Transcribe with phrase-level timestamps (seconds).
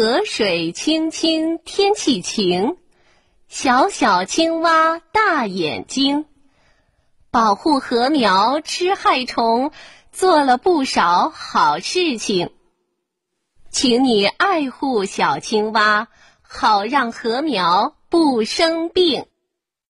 [0.00, 2.76] 河水清清天气晴
[3.48, 6.24] 小小青蛙大眼睛。
[7.32, 9.72] 保护禾苗吃害虫
[10.12, 12.52] 做了不少好事情。
[13.70, 16.06] 请你爱护小青蛙
[16.42, 19.26] 好让禾苗不生病。